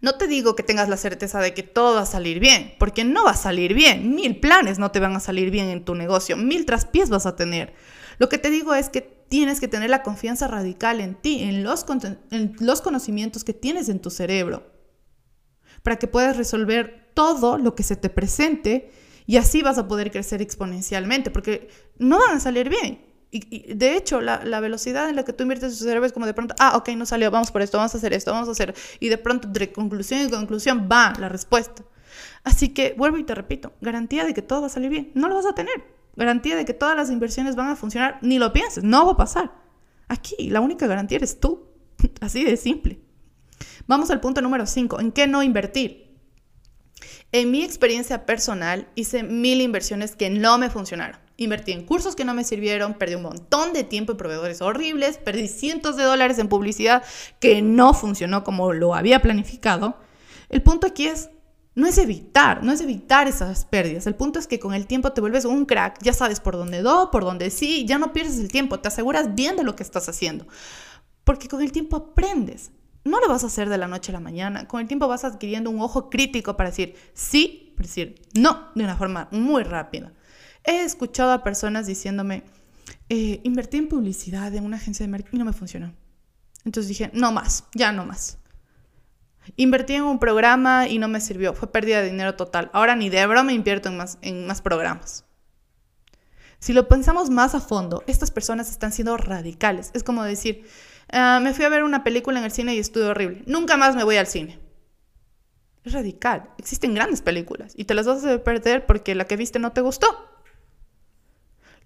[0.00, 3.04] no te digo que tengas la certeza de que todo va a salir bien, porque
[3.04, 4.14] no va a salir bien.
[4.14, 7.36] Mil planes no te van a salir bien en tu negocio, mil traspiés vas a
[7.36, 7.74] tener.
[8.18, 11.62] Lo que te digo es que tienes que tener la confianza radical en ti, en
[11.64, 11.84] los,
[12.30, 14.72] en los conocimientos que tienes en tu cerebro,
[15.82, 18.90] para que puedas resolver todo lo que se te presente
[19.26, 23.07] y así vas a poder crecer exponencialmente, porque no van a salir bien.
[23.30, 26.32] Y, de hecho, la, velocidad en la que tú inviertes tu cerebro es como de
[26.32, 28.74] pronto, ah, ok, no salió, vamos por esto, vamos a hacer esto, vamos a hacer.
[29.00, 31.84] Y de pronto, de conclusión y conclusión, va la respuesta.
[32.44, 35.10] Así que vuelvo y te repito, garantía de que todo va a salir bien.
[35.14, 35.84] No lo vas a tener.
[36.16, 38.18] Garantía de que todas las inversiones van a funcionar.
[38.22, 39.52] Ni lo pienses, no va a pasar.
[40.08, 41.68] Aquí la única garantía eres tú.
[42.20, 43.00] Así de simple.
[43.86, 45.00] Vamos al punto número 5.
[45.00, 46.16] ¿En qué no invertir?
[47.30, 51.20] En mi experiencia personal hice mil inversiones que no me funcionaron.
[51.40, 55.18] Invertí en cursos que no me sirvieron, perdí un montón de tiempo en proveedores horribles,
[55.18, 57.04] perdí cientos de dólares en publicidad
[57.38, 59.96] que no funcionó como lo había planificado.
[60.48, 61.30] El punto aquí es,
[61.76, 64.08] no es evitar, no es evitar esas pérdidas.
[64.08, 66.82] El punto es que con el tiempo te vuelves un crack, ya sabes por dónde
[66.82, 69.84] do, por dónde sí, ya no pierdes el tiempo, te aseguras bien de lo que
[69.84, 70.44] estás haciendo.
[71.22, 72.72] Porque con el tiempo aprendes.
[73.04, 74.66] No lo vas a hacer de la noche a la mañana.
[74.66, 78.82] Con el tiempo vas adquiriendo un ojo crítico para decir sí, para decir no, de
[78.82, 80.12] una forma muy rápida.
[80.68, 82.42] He escuchado a personas diciéndome,
[83.08, 85.94] eh, invertí en publicidad en una agencia de marketing y no me funcionó.
[86.62, 88.36] Entonces dije, no más, ya no más.
[89.56, 92.68] Invertí en un programa y no me sirvió, fue pérdida de dinero total.
[92.74, 95.24] Ahora ni de broma invierto en más, en más programas.
[96.58, 99.90] Si lo pensamos más a fondo, estas personas están siendo radicales.
[99.94, 100.66] Es como decir,
[101.10, 103.42] ah, me fui a ver una película en el cine y estuvo horrible.
[103.46, 104.58] Nunca más me voy al cine.
[105.84, 106.50] Es radical.
[106.58, 109.80] Existen grandes películas y te las vas a perder porque la que viste no te
[109.80, 110.27] gustó.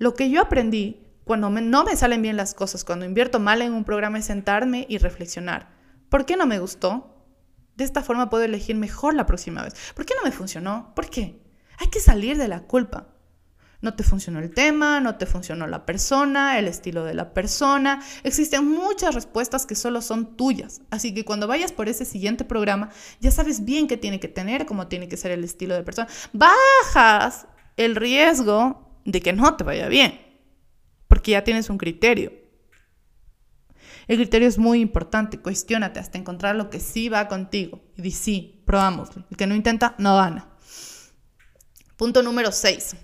[0.03, 3.73] Lo que yo aprendí cuando no me salen bien las cosas, cuando invierto mal en
[3.73, 5.71] un programa es sentarme y reflexionar.
[6.09, 7.25] ¿Por qué no me gustó?
[7.77, 9.77] De esta forma puedo elegir mejor la próxima vez.
[9.95, 10.93] ¿Por qué no me funcionó?
[10.97, 11.41] ¿Por qué?
[11.79, 13.15] Hay que salir de la culpa.
[13.81, 18.03] No te funcionó el tema, no te funcionó la persona, el estilo de la persona.
[18.25, 20.83] Existen muchas respuestas que solo son tuyas.
[20.91, 24.67] Así que cuando vayas por ese siguiente programa, ya sabes bien qué tiene que tener,
[24.67, 26.09] cómo tiene que ser el estilo de persona.
[26.33, 30.21] Bajas el riesgo de que no te vaya bien,
[31.09, 32.33] porque ya tienes un criterio.
[34.09, 37.81] El criterio es muy importante, cuestiónate hasta encontrar lo que sí va contigo.
[37.97, 39.25] Y di sí, probámoslo.
[39.31, 40.49] El que no intenta, no gana.
[41.97, 42.97] Punto número 6.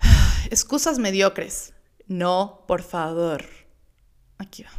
[0.50, 1.74] Excusas mediocres.
[2.06, 3.44] No, por favor.
[4.38, 4.70] Aquí va.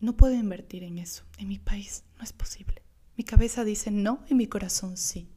[0.00, 1.24] No puedo invertir en eso.
[1.38, 2.82] En mi país no es posible.
[3.16, 5.28] Mi cabeza dice no y mi corazón sí.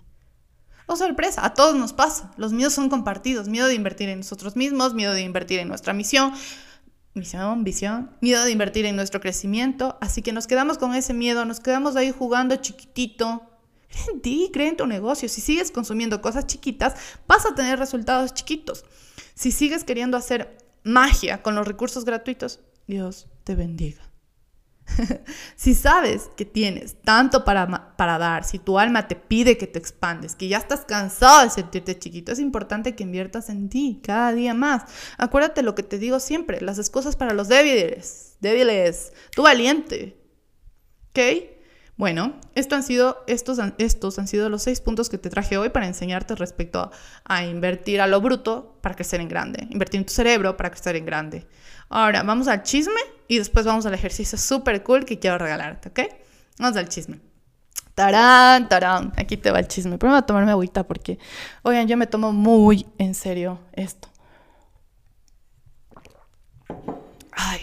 [0.87, 2.31] Oh, sorpresa, a todos nos pasa.
[2.37, 3.47] Los miedos son compartidos.
[3.47, 6.33] Miedo de invertir en nosotros mismos, miedo de invertir en nuestra misión,
[7.15, 11.45] misión, visión, miedo de invertir en nuestro crecimiento, así que nos quedamos con ese miedo,
[11.45, 13.41] nos quedamos ahí jugando chiquitito.
[13.87, 15.29] Cree en ti, cree en tu negocio.
[15.29, 16.95] Si sigues consumiendo cosas chiquitas,
[17.27, 18.83] vas a tener resultados chiquitos.
[19.33, 24.04] Si sigues queriendo hacer magia con los recursos gratuitos, Dios te bendiga.
[25.55, 29.79] si sabes que tienes tanto para, para dar, si tu alma te pide que te
[29.79, 34.33] expandes, que ya estás cansado de sentirte chiquito, es importante que inviertas en ti cada
[34.33, 34.83] día más.
[35.17, 40.17] Acuérdate lo que te digo siempre, las excusas para los débiles, débiles, tú valiente.
[41.09, 41.19] ¿Ok?
[41.97, 45.87] Bueno, esto han sido, estos, han sido los seis puntos que te traje hoy para
[45.87, 46.91] enseñarte respecto a,
[47.23, 50.97] a invertir a lo bruto para crecer en grande, invertir en tu cerebro para crecer
[50.97, 51.47] en grande.
[51.87, 55.99] Ahora, vamos al chisme y después vamos al ejercicio súper cool que quiero regalarte, ¿ok?
[56.59, 57.19] Vamos al chisme.
[57.95, 59.13] Tarán, tarán.
[59.15, 59.97] Aquí te va el chisme.
[59.97, 61.17] Primero voy a tomarme agüita porque,
[61.63, 64.09] oigan, yo me tomo muy en serio esto.
[67.31, 67.61] Ay.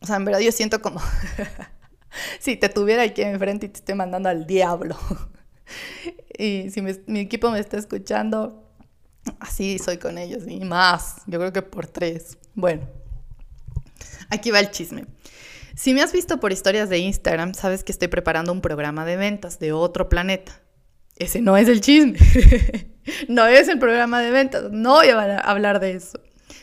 [0.00, 1.00] O sea, en verdad yo siento como
[2.40, 4.96] si te tuviera aquí enfrente y te estoy mandando al diablo.
[6.38, 8.66] y si mi equipo me está escuchando,
[9.38, 11.22] así soy con ellos y más.
[11.26, 12.38] Yo creo que por tres.
[12.54, 12.88] Bueno,
[14.30, 15.06] aquí va el chisme.
[15.74, 19.16] Si me has visto por historias de Instagram, sabes que estoy preparando un programa de
[19.16, 20.60] ventas de otro planeta.
[21.16, 22.18] Ese no es el chisme.
[23.28, 24.70] no es el programa de ventas.
[24.70, 26.20] No voy a hablar de eso.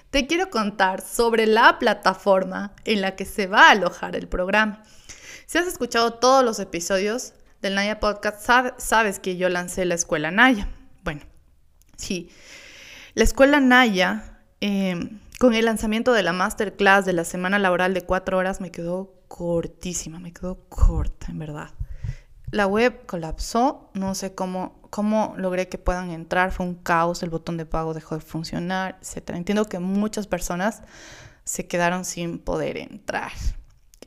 [0.10, 4.84] Te quiero contar sobre la plataforma en la que se va a alojar el programa.
[5.48, 8.48] Si has escuchado todos los episodios del Naya Podcast,
[8.78, 10.68] sabes que yo lancé la escuela Naya.
[11.04, 11.22] Bueno,
[11.98, 12.30] sí.
[13.16, 18.04] La escuela Naya em, con el lanzamiento de la masterclass de la semana laboral de
[18.04, 21.72] cuatro horas me quedó cortísima, me quedó corta, en verdad.
[22.50, 27.30] La web colapsó, no sé cómo, cómo logré que puedan entrar, fue un caos, el
[27.30, 29.32] botón de pago dejó de funcionar, etc.
[29.32, 30.82] Entiendo que muchas personas
[31.44, 33.34] se quedaron sin poder entrar.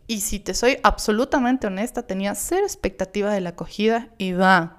[0.06, 4.75] Y si te soy absolutamente honesta, tenía cero expectativa de la acogida y va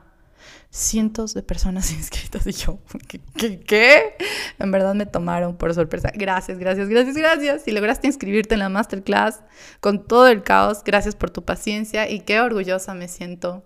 [0.70, 4.16] cientos de personas inscritas y yo, ¿qué, ¿qué,
[4.60, 6.12] En verdad me tomaron por sorpresa.
[6.14, 7.64] Gracias, gracias, gracias, gracias.
[7.64, 9.42] Si lograste inscribirte en la masterclass
[9.80, 13.66] con todo el caos, gracias por tu paciencia y qué orgullosa me siento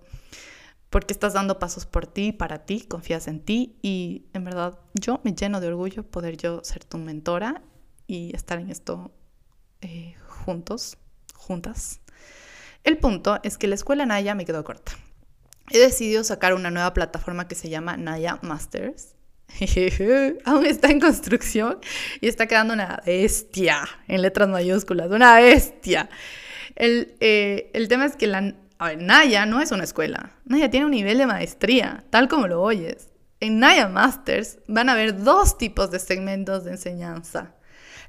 [0.92, 5.22] porque estás dando pasos por ti, para ti, confías en ti y en verdad yo
[5.24, 7.64] me lleno de orgullo poder yo ser tu mentora
[8.08, 9.10] y estar en esto
[9.80, 10.98] eh, juntos,
[11.34, 12.02] juntas.
[12.84, 14.92] El punto es que la escuela Naya me quedó corta.
[15.74, 19.16] He decidido sacar una nueva plataforma que se llama Naya Masters.
[20.46, 21.80] Aún está en construcción
[22.20, 26.10] y está quedando una bestia, en letras mayúsculas, una bestia.
[26.76, 28.54] El, eh, el tema es que la,
[28.98, 30.32] Naya no es una escuela.
[30.46, 33.10] Naya tiene un nivel de maestría, tal como lo oyes.
[33.40, 37.56] En Naya Masters van a haber dos tipos de segmentos de enseñanza.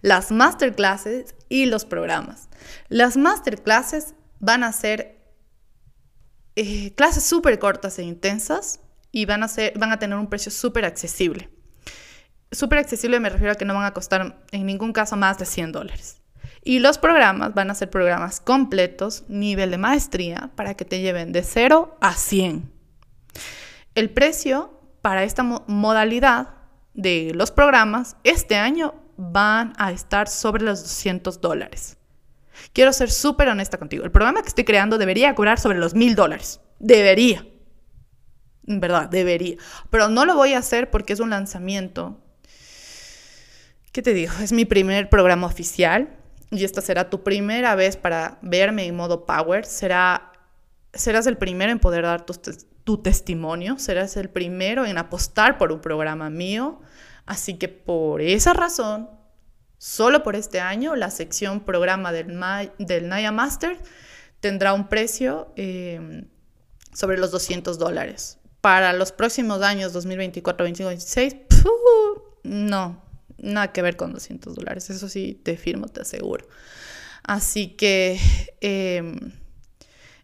[0.01, 2.49] Las masterclasses y los programas.
[2.89, 5.22] Las masterclasses van a ser
[6.57, 10.51] eh, clases súper cortas e intensas y van a, ser, van a tener un precio
[10.51, 11.51] súper accesible.
[12.51, 15.47] Súper accesible me refiero a que no van a costar en ningún caso más de
[15.47, 16.21] 100 dólares.
[16.65, 21.33] Y los programas van a ser programas completos, nivel de maestría, para que te lleven
[21.33, 22.71] de 0 a 100.
[23.95, 26.55] El precio para esta modalidad
[26.95, 31.99] de los programas este año van a estar sobre los 200 dólares.
[32.73, 34.05] Quiero ser súper honesta contigo.
[34.05, 36.61] El programa que estoy creando debería cobrar sobre los 1000 dólares.
[36.79, 37.47] Debería.
[38.67, 39.57] En verdad, debería.
[39.91, 42.21] Pero no lo voy a hacer porque es un lanzamiento.
[43.93, 44.33] ¿Qué te digo?
[44.41, 46.17] Es mi primer programa oficial
[46.51, 49.65] y esta será tu primera vez para verme en modo power.
[49.67, 50.33] Será,
[50.93, 53.79] serás el primero en poder dar tu testimonio.
[53.79, 56.81] Serás el primero en apostar por un programa mío.
[57.27, 59.09] Así que por esa razón
[59.83, 62.39] Solo por este año, la sección programa del,
[62.79, 63.77] del Naya Master
[64.39, 66.29] tendrá un precio em,
[66.95, 68.39] sobre los 200 dólares.
[68.61, 73.03] Para los próximos años, 2024, 2025, 2026, no,
[73.39, 74.89] nada que ver con 200 dólares.
[74.89, 76.47] Eso sí, te firmo, te aseguro.
[77.25, 78.21] Así que
[78.61, 79.33] em,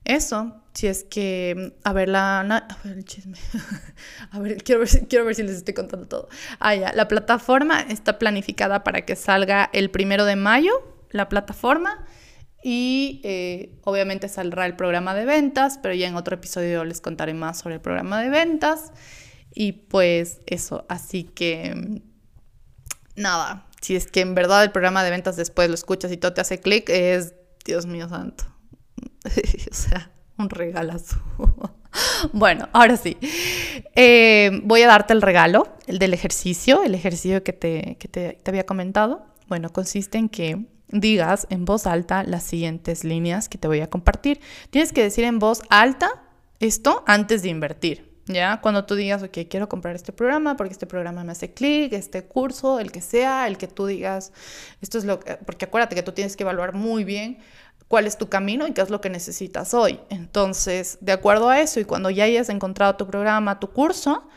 [0.08, 3.38] eso, si es que, a ver, la, a ver el chisme,
[4.30, 6.28] a ver, quiero ver, quiero ver si les estoy contando todo.
[6.58, 10.72] Ah, ya, la plataforma está planificada para que salga el primero de mayo,
[11.10, 12.06] la plataforma,
[12.62, 17.34] y eh, obviamente saldrá el programa de ventas, pero ya en otro episodio les contaré
[17.34, 18.92] más sobre el programa de ventas.
[19.54, 22.02] Y pues eso, así que
[23.14, 26.32] nada, si es que en verdad el programa de ventas después lo escuchas y todo
[26.32, 28.44] te hace clic, es Dios mío santo.
[29.70, 31.16] o sea, un regalazo.
[32.32, 33.16] bueno, ahora sí.
[33.94, 38.38] Eh, voy a darte el regalo, el del ejercicio, el ejercicio que, te, que te,
[38.46, 39.26] había comentado.
[39.48, 43.90] Bueno, consiste en que digas en voz alta las siguientes líneas que te voy a
[43.90, 44.40] compartir.
[44.70, 46.22] Tienes que decir en voz alta
[46.60, 48.08] esto antes de invertir.
[48.26, 48.60] ¿Ya?
[48.60, 52.26] Cuando tú digas, ok, quiero comprar este programa porque este programa me hace clic, este
[52.26, 54.34] curso, el que sea, el que tú digas,
[54.82, 57.38] esto es lo que, porque acuérdate que tú tienes que evaluar muy bien
[57.88, 60.00] cuál es tu camino y qué es lo que necesitas hoy.
[60.10, 64.28] Entonces, de acuerdo a eso y cuando ya hayas encontrado tu programa, tu curso,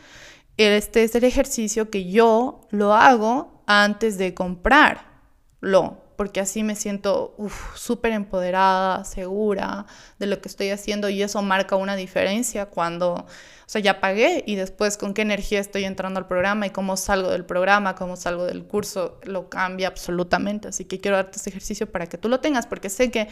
[0.56, 7.36] este es el ejercicio que yo lo hago antes de comprarlo, porque así me siento
[7.74, 9.86] súper empoderada, segura
[10.18, 13.26] de lo que estoy haciendo y eso marca una diferencia cuando
[13.66, 16.98] o sea, ya pagué y después con qué energía estoy entrando al programa y cómo
[16.98, 20.68] salgo del programa, cómo salgo del curso, lo cambia absolutamente.
[20.68, 23.28] Así que quiero darte este ejercicio para que tú lo tengas, porque sé que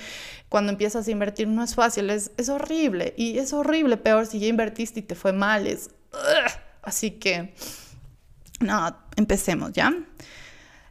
[0.48, 3.12] cuando empiezas a invertir no es fácil, es, es horrible.
[3.18, 5.90] Y es horrible, peor si ya invertiste y te fue mal, es...
[6.80, 7.52] Así que,
[8.60, 9.92] no, empecemos, ¿ya?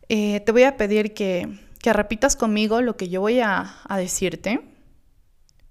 [0.10, 1.49] Eh, te voy a pedir que,
[1.82, 4.62] que repitas conmigo lo que yo voy a, a decirte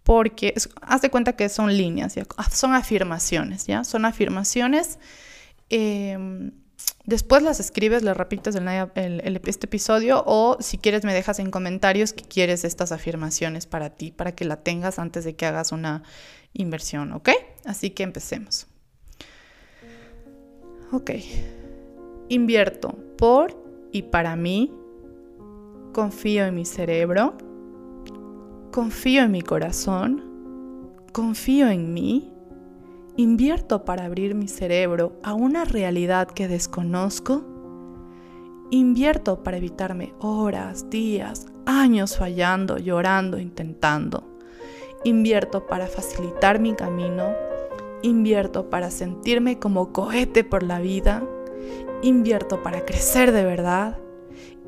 [0.08, 3.84] porque haz de cuenta que son líneas, ah, son afirmaciones, ¿ya?
[3.84, 4.98] Son afirmaciones.
[5.68, 6.52] Em,
[7.04, 8.66] después las escribes, las repites el,
[8.96, 13.90] el, este episodio o si quieres me dejas en comentarios que quieres estas afirmaciones para
[13.90, 16.02] ti, para que la tengas antes de que hagas una
[16.54, 17.28] inversión, ¿ok?
[17.66, 18.66] Así que empecemos.
[20.90, 21.10] Ok.
[22.30, 24.72] Invierto por y para mí.
[25.92, 27.34] Confío en mi cerebro.
[28.70, 30.22] Confío en mi corazón,
[31.12, 32.30] confío en mí,
[33.16, 37.42] invierto para abrir mi cerebro a una realidad que desconozco,
[38.70, 44.38] invierto para evitarme horas, días, años fallando, llorando, intentando,
[45.02, 47.32] invierto para facilitar mi camino,
[48.02, 51.24] invierto para sentirme como cohete por la vida,
[52.02, 53.98] invierto para crecer de verdad,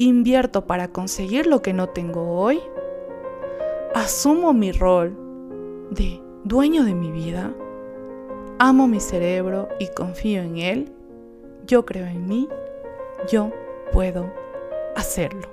[0.01, 2.59] invierto para conseguir lo que no tengo hoy,
[3.95, 5.15] asumo mi rol
[5.91, 7.55] de dueño de mi vida,
[8.59, 10.93] amo mi cerebro y confío en él,
[11.67, 12.49] yo creo en mí,
[13.31, 13.53] yo
[13.93, 14.33] puedo
[14.97, 15.47] hacerlo.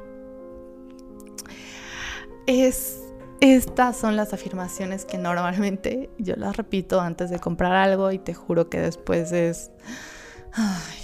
[2.45, 3.03] Es,
[3.41, 8.33] estas son las afirmaciones que normalmente yo las repito antes de comprar algo y te
[8.33, 9.71] juro que después es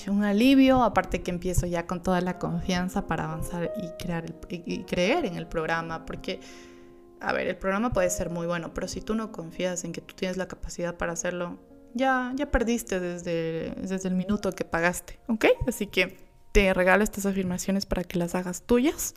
[0.07, 4.83] un alivio, aparte que empiezo ya con toda la confianza para avanzar y, crear y
[4.83, 6.39] creer en el programa, porque,
[7.19, 10.01] a ver, el programa puede ser muy bueno, pero si tú no confías en que
[10.01, 11.59] tú tienes la capacidad para hacerlo,
[11.93, 15.45] ya, ya perdiste desde, desde el minuto que pagaste, ¿ok?
[15.67, 16.17] Así que
[16.51, 19.15] te regalo estas afirmaciones para que las hagas tuyas,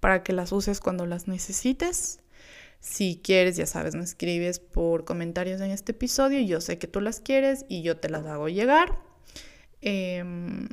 [0.00, 2.20] para que las uses cuando las necesites.
[2.80, 6.40] Si quieres, ya sabes, me escribes por comentarios en este episodio.
[6.40, 9.07] Yo sé que tú las quieres y yo te las hago llegar.
[9.80, 10.66] Em,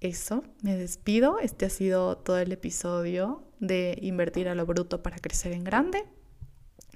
[0.00, 1.38] eso, me despido.
[1.40, 6.04] Este ha sido todo el episodio de Invertir a lo bruto para crecer en grande.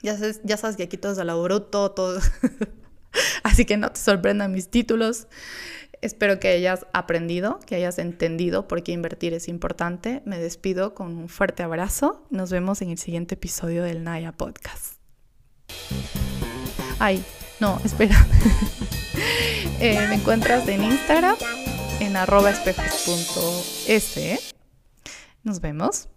[0.03, 2.21] Ya sabes, ya sabes que aquí todo es a lo bruto, todo.
[3.43, 5.27] Así que no te sorprendan mis títulos.
[6.01, 10.23] Espero que hayas aprendido, que hayas entendido por qué invertir es importante.
[10.25, 12.25] Me despido con un fuerte abrazo.
[12.31, 14.95] Nos vemos en el siguiente episodio del Naya Podcast.
[17.01, 17.25] Ay,
[17.61, 18.27] no, espera.
[19.81, 21.37] Eh, me encuentras en Instagram
[22.01, 24.19] en arroba espejos.es.
[25.45, 26.09] Nos vemos.